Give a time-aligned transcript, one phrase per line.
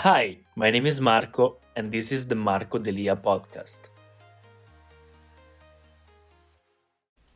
[0.00, 3.88] Hi, my name is Marco, and this is the Marco Delia podcast.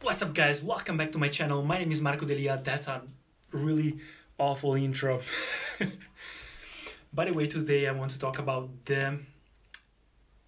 [0.03, 0.63] What's up, guys?
[0.63, 1.63] Welcome back to my channel.
[1.63, 2.61] My name is Marco Delia.
[2.63, 3.01] That's a
[3.51, 4.01] really
[4.37, 5.23] awful intro.
[7.15, 9.21] By the way, today I want to talk about the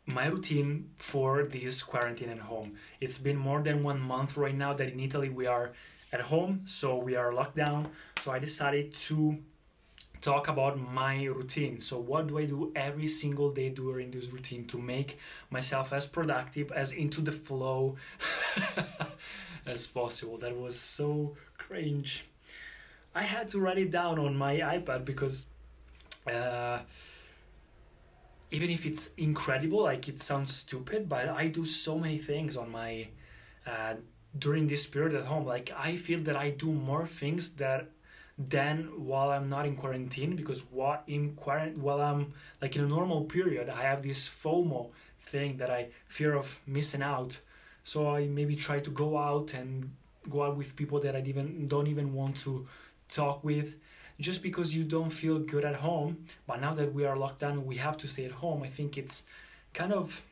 [0.04, 2.74] my routine for this quarantine at home.
[3.00, 5.72] It's been more than one month right now that in Italy we are
[6.12, 7.88] at home, so we are locked down.
[8.20, 9.38] So I decided to
[10.22, 11.80] talk about my routine.
[11.80, 15.18] So, what do I do every single day during this routine to make
[15.50, 17.96] myself as productive, as into the flow
[19.66, 20.38] as possible?
[20.38, 22.24] That was so cringe.
[23.14, 25.44] I had to write it down on my iPad because
[26.26, 26.78] uh,
[28.50, 32.70] even if it's incredible, like it sounds stupid, but I do so many things on
[32.70, 33.08] my
[33.66, 33.94] uh,
[34.38, 35.44] during this period at home.
[35.44, 37.90] Like I feel that I do more things that
[38.38, 42.86] than while I'm not in quarantine because what in quarantine while I'm like in a
[42.86, 44.90] normal period I have this FOMO
[45.26, 47.40] thing that I fear of missing out.
[47.84, 49.90] So I maybe try to go out and
[50.30, 52.66] go out with people that I even don't even want to
[53.08, 53.76] talk with
[54.20, 56.26] just because you don't feel good at home.
[56.46, 58.62] But now that we are locked down, we have to stay at home.
[58.62, 59.24] I think it's
[59.74, 60.22] kind of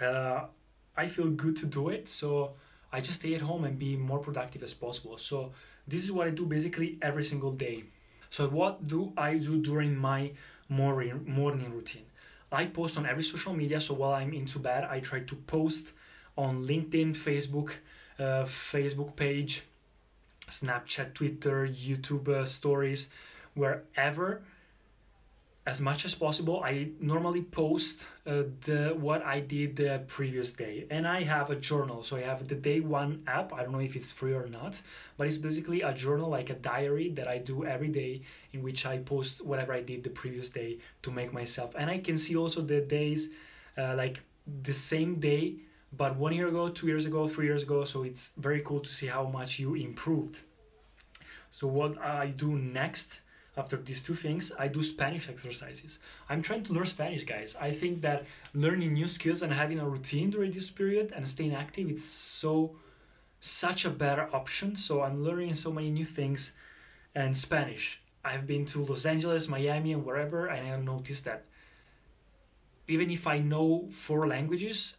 [0.00, 0.44] uh,
[0.96, 2.08] I feel good to do it.
[2.08, 2.54] So
[2.92, 5.18] I just stay at home and be more productive as possible.
[5.18, 5.52] So
[5.86, 7.84] this is what I do basically every single day.
[8.30, 10.32] So what do I do during my
[10.68, 12.06] morning morning routine?
[12.52, 13.80] I post on every social media.
[13.80, 15.92] So while I'm into bed, I try to post
[16.36, 17.72] on LinkedIn, Facebook,
[18.18, 19.64] uh, Facebook page,
[20.48, 23.10] Snapchat, Twitter, YouTube uh, stories,
[23.54, 24.42] wherever
[25.70, 26.56] as much as possible.
[26.64, 26.74] I
[27.12, 30.76] normally post uh, the what i did the previous day.
[30.94, 31.98] And i have a journal.
[32.08, 33.48] So i have the day one app.
[33.56, 34.74] I don't know if it's free or not
[35.16, 38.12] but it's basically a journal like a diary that i do every day
[38.54, 40.70] in which i post whatever i did the previous day
[41.04, 41.68] to make myself.
[41.80, 43.22] And i can see also the days
[43.80, 44.16] uh, like
[44.68, 45.44] the same day
[46.02, 47.78] but one year ago two years ago three years ago.
[47.92, 50.36] So it's very cool to see how much you improved.
[51.56, 51.92] So what
[52.22, 52.50] i do
[52.82, 53.08] next
[53.60, 55.98] after these two things, I do Spanish exercises.
[56.30, 57.56] I'm trying to learn Spanish, guys.
[57.68, 61.54] I think that learning new skills and having a routine during this period and staying
[61.54, 62.08] active, it's
[62.40, 62.76] so
[63.40, 64.76] such a better option.
[64.76, 66.52] So I'm learning so many new things
[67.14, 68.00] and Spanish.
[68.24, 71.44] I've been to Los Angeles, Miami, and wherever, and I noticed that
[72.88, 74.96] even if I know four languages,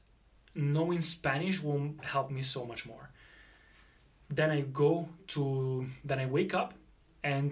[0.55, 3.09] knowing Spanish will help me so much more.
[4.29, 6.73] Then I go to, then I wake up
[7.23, 7.51] and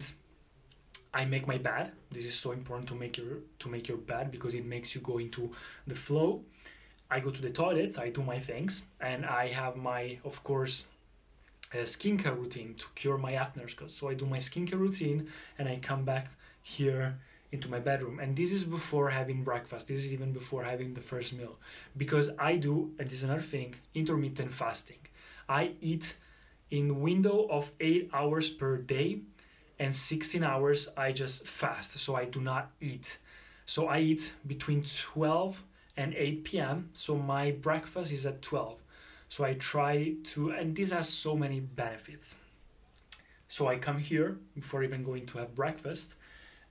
[1.13, 1.91] I make my bed.
[2.11, 5.01] This is so important to make your to make your bed because it makes you
[5.01, 5.51] go into
[5.87, 6.43] the flow.
[7.11, 10.85] I go to the toilet, I do my things, and I have my, of course,
[11.71, 13.63] skincare routine to cure my acne.
[13.87, 15.27] So I do my skincare routine,
[15.57, 16.27] and I come back
[16.61, 17.17] here
[17.51, 18.19] into my bedroom.
[18.19, 19.87] And this is before having breakfast.
[19.87, 21.57] This is even before having the first meal,
[21.97, 24.99] because I do, and this is another thing, intermittent fasting.
[25.47, 26.15] I eat
[26.69, 29.21] in window of eight hours per day
[29.79, 33.17] and 16 hours I just fast, so I do not eat.
[33.65, 35.63] So I eat between 12
[35.95, 36.89] and 8 p.m.
[36.93, 38.77] So my breakfast is at 12.
[39.29, 42.37] So I try to, and this has so many benefits.
[43.47, 46.15] So I come here before even going to have breakfast,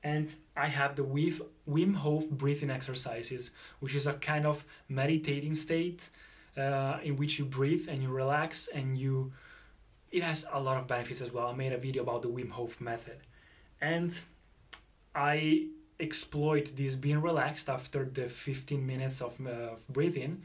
[0.03, 6.09] and I have the Wim Hof breathing exercises, which is a kind of meditating state
[6.57, 9.33] uh, in which you breathe and you relax and you
[10.11, 11.49] it has a lot of benefits as well.
[11.49, 13.19] I made a video about the Wim Hof method.
[13.81, 14.19] And
[15.15, 15.69] I
[16.01, 20.43] exploit this being relaxed after the 15 minutes of, uh, of breathing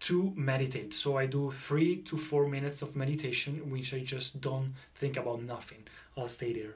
[0.00, 0.92] to meditate.
[0.92, 5.42] So I do three to four minutes of meditation, which I just don't think about
[5.42, 5.84] nothing.
[6.16, 6.74] I'll stay there.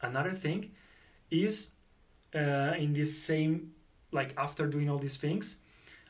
[0.00, 0.70] Another thing
[1.30, 1.72] is
[2.34, 3.72] uh, in this same,
[4.10, 5.56] like after doing all these things,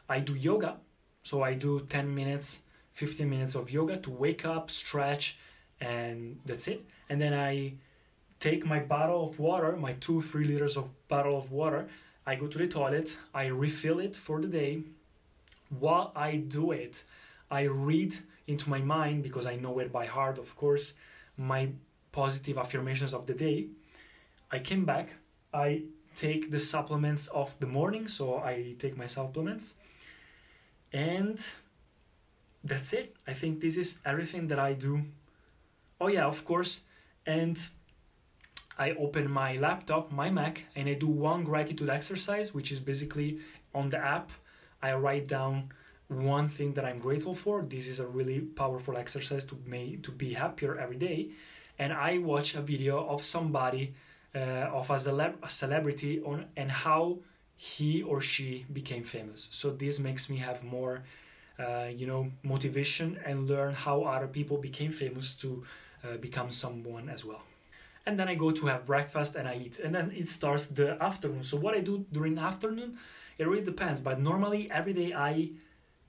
[0.08, 0.76] I do yoga.
[1.24, 2.62] So I do 10 minutes
[2.92, 5.38] 15 minutes of yoga to wake up, stretch,
[5.80, 6.84] and that's it.
[7.08, 7.74] And then I
[8.40, 11.88] take my bottle of water, my two, three liters of bottle of water.
[12.26, 14.82] I go to the toilet, I refill it for the day.
[15.78, 17.02] While I do it,
[17.50, 18.16] I read
[18.46, 20.94] into my mind, because I know it by heart, of course,
[21.36, 21.70] my
[22.10, 23.68] positive affirmations of the day.
[24.50, 25.14] I came back,
[25.54, 25.84] I
[26.16, 29.74] take the supplements of the morning, so I take my supplements.
[30.92, 31.40] And
[32.64, 33.16] that's it.
[33.26, 35.02] I think this is everything that I do.
[36.00, 36.80] Oh, yeah, of course.
[37.26, 37.58] And
[38.78, 43.38] I open my laptop, my Mac, and I do one gratitude exercise, which is basically
[43.74, 44.30] on the app.
[44.82, 45.72] I write down
[46.08, 47.62] one thing that I'm grateful for.
[47.62, 51.30] This is a really powerful exercise to make to be happier every day.
[51.78, 53.94] And I watch a video of somebody
[54.34, 57.18] uh, of a, celeb- a celebrity on and how
[57.56, 59.48] he or she became famous.
[59.50, 61.04] So this makes me have more,
[61.62, 65.62] uh, you know, motivation and learn how other people became famous to
[66.04, 67.42] uh, become someone as well.
[68.04, 71.00] And then I go to have breakfast and I eat, and then it starts the
[71.02, 71.44] afternoon.
[71.44, 72.98] So what I do during afternoon,
[73.38, 74.00] it really depends.
[74.00, 75.50] But normally every day I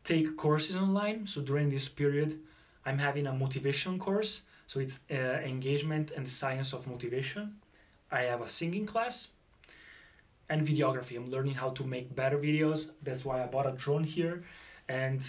[0.04, 1.28] take courses online.
[1.28, 2.40] So during this period,
[2.86, 4.44] I'm having a motivation course.
[4.66, 5.16] So it's uh,
[5.54, 7.58] engagement and the science of motivation.
[8.12, 9.30] I have a singing class
[10.50, 11.16] and videography.
[11.16, 12.92] I'm learning how to make better videos.
[13.04, 14.44] That's why I bought a drone here
[14.90, 15.24] and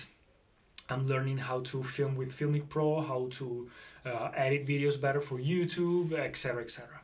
[0.89, 3.71] I'm learning how to film with Filmic Pro, how to
[4.05, 6.63] uh, edit videos better for YouTube, etc.
[6.63, 7.01] etc.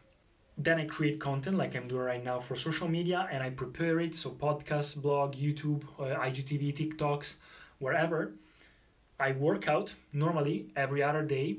[0.58, 3.98] Then I create content like I'm doing right now for social media and I prepare
[4.00, 4.14] it.
[4.14, 7.36] So, podcasts, blog, YouTube, uh, IGTV, TikToks,
[7.78, 8.32] wherever.
[9.18, 11.56] I work out normally every other day.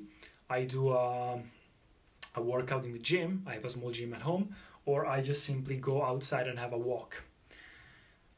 [0.49, 1.43] I do a, um,
[2.35, 3.43] a workout in the gym.
[3.47, 6.73] I have a small gym at home, or I just simply go outside and have
[6.73, 7.23] a walk.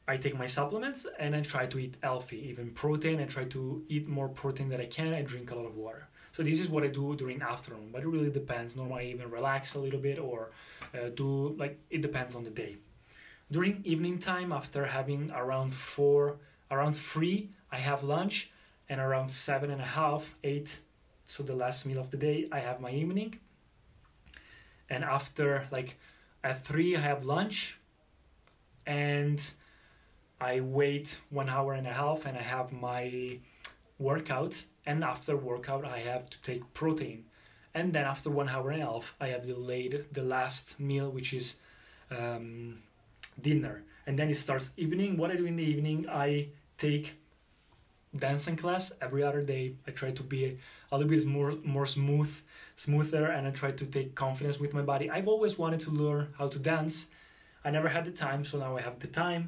[0.06, 3.20] I take my supplements and I try to eat healthy, even protein.
[3.20, 5.14] I try to eat more protein that I can.
[5.14, 6.06] I drink a lot of water.
[6.32, 8.76] So this is what I do during afternoon, but it really depends.
[8.76, 10.50] Normally, I even relax a little bit or
[10.92, 12.76] uh, do like it depends on the day.
[13.50, 16.38] During evening time, after having around four,
[16.70, 18.50] around three, I have lunch,
[18.88, 20.80] and around seven and a half, eight,
[21.24, 23.38] so the last meal of the day, I have my evening.
[24.90, 25.98] And after like
[26.42, 27.78] at three, I have lunch,
[28.86, 29.40] and
[30.44, 33.38] I wait one hour and a half and I have my
[33.98, 34.54] workout.
[34.86, 37.24] And after workout, I have to take protein.
[37.72, 41.32] And then after one hour and a half, I have delayed the last meal, which
[41.32, 41.56] is
[42.10, 42.82] um,
[43.40, 43.76] dinner.
[44.06, 45.16] And then it starts evening.
[45.16, 47.14] What I do in the evening, I take
[48.14, 49.64] dancing class every other day.
[49.88, 50.58] I try to be
[50.92, 52.32] a little bit more more smooth,
[52.76, 55.06] smoother, and I try to take confidence with my body.
[55.10, 56.96] I've always wanted to learn how to dance.
[57.66, 59.44] I never had the time, so now I have the time.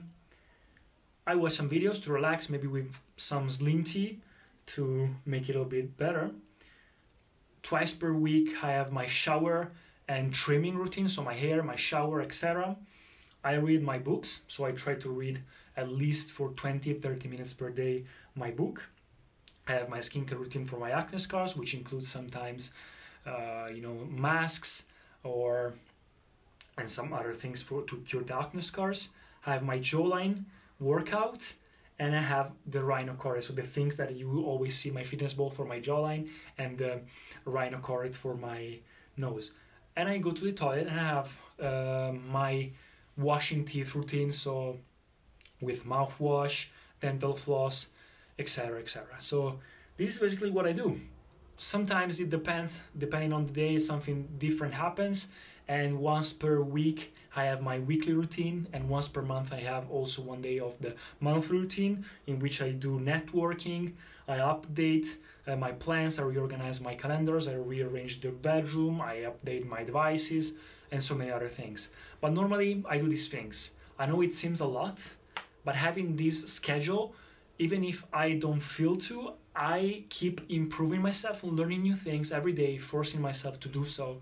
[1.27, 4.21] I watch some videos to relax, maybe with some slim tea
[4.67, 6.31] to make it a little bit better.
[7.63, 9.73] Twice per week, I have my shower
[10.07, 12.77] and trimming routine, so my hair, my shower, etc.
[13.43, 15.43] I read my books, so I try to read
[15.77, 18.05] at least for 20 30 minutes per day
[18.37, 18.89] my book.
[19.67, 22.71] I have my skincare routine for my acne scars, which includes sometimes,
[23.27, 24.85] uh, you know, masks
[25.25, 25.75] or
[26.79, 29.09] and some other things for to cure the acne scars.
[29.45, 30.45] I have my jawline
[30.81, 31.53] workout
[31.99, 35.51] and I have the rhinocorrid, so the things that you always see my fitness ball
[35.51, 36.29] for my jawline
[36.59, 37.01] and the
[37.47, 38.79] rhinocorrid for my
[39.17, 39.53] nose.
[39.97, 42.71] And I go to the toilet and I have uh, my
[43.17, 44.77] washing teeth routine, so
[45.63, 46.67] with mouthwash,
[47.01, 47.91] dental floss,
[48.39, 48.81] etc.
[48.81, 49.07] etc.
[49.19, 49.59] So
[49.97, 51.01] this is basically what I do.
[51.57, 55.29] Sometimes it depends, depending on the day, something different happens.
[55.69, 59.91] And once per week, I have my weekly routine, and once per month, I have
[59.91, 63.93] also one day of the month routine in which I do networking.
[64.29, 69.67] I update uh, my plans, I reorganize my calendars, I rearrange the bedroom, I update
[69.67, 70.55] my devices,
[70.91, 71.91] and so many other things.
[72.21, 73.73] But normally, I do these things.
[73.99, 74.99] I know it seems a lot,
[75.65, 77.15] but having this schedule
[77.59, 82.53] even if i don't feel to i keep improving myself and learning new things every
[82.53, 84.21] day forcing myself to do so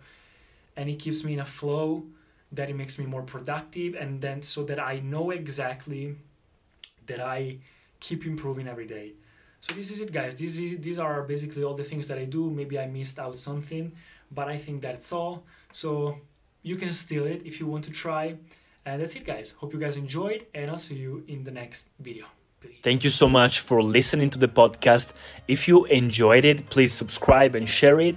[0.77, 2.05] and it keeps me in a flow
[2.53, 6.17] that it makes me more productive and then so that i know exactly
[7.07, 7.57] that i
[8.01, 9.13] keep improving every day.
[9.61, 10.37] So this is it guys.
[10.37, 12.51] These, these are basically all the things that i do.
[12.51, 13.93] Maybe i missed out something
[14.31, 15.45] but i think that's all.
[15.73, 16.19] So
[16.63, 18.37] you can steal it if you want to try.
[18.87, 19.53] And that's it, guys.
[19.53, 22.27] Hope you guys enjoyed, and I'll see you in the next video.
[22.83, 25.13] Thank you so much for listening to the podcast.
[25.49, 28.17] If you enjoyed it, please subscribe and share it,